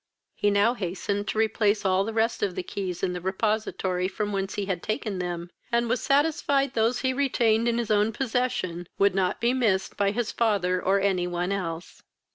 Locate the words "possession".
8.11-8.87